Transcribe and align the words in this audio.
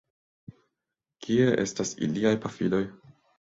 Kie 1.27 1.47
estas 1.67 1.95
iliaj 2.09 2.35
pafiloj? 2.47 2.85